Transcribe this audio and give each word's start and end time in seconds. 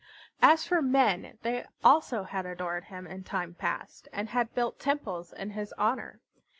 As 0.41 0.65
for 0.65 0.81
men, 0.81 1.37
they 1.43 1.63
also 1.83 2.23
had 2.23 2.47
adored 2.47 2.85
him 2.85 3.05
in 3.05 3.23
time 3.23 3.53
past, 3.53 4.07
and 4.11 4.29
had 4.29 4.55
built 4.55 4.79
temples 4.79 5.31
in 5.31 5.51
his 5.51 5.73
honor. 5.73 6.19